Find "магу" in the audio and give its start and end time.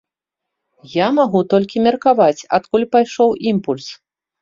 1.19-1.43